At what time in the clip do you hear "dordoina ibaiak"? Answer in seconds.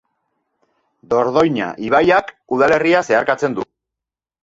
1.11-2.35